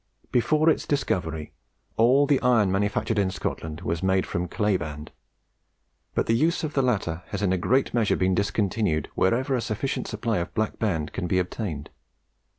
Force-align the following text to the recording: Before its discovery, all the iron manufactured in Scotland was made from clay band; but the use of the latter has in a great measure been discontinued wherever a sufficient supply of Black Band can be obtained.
Before 0.31 0.67
its 0.67 0.87
discovery, 0.87 1.53
all 1.95 2.25
the 2.25 2.41
iron 2.41 2.71
manufactured 2.71 3.19
in 3.19 3.29
Scotland 3.29 3.81
was 3.81 4.01
made 4.01 4.25
from 4.25 4.47
clay 4.47 4.75
band; 4.75 5.11
but 6.15 6.25
the 6.25 6.33
use 6.33 6.63
of 6.63 6.73
the 6.73 6.81
latter 6.81 7.21
has 7.27 7.43
in 7.43 7.53
a 7.53 7.57
great 7.59 7.93
measure 7.93 8.15
been 8.15 8.33
discontinued 8.33 9.09
wherever 9.13 9.53
a 9.55 9.61
sufficient 9.61 10.07
supply 10.07 10.39
of 10.39 10.55
Black 10.55 10.79
Band 10.79 11.13
can 11.13 11.27
be 11.27 11.37
obtained. 11.37 11.91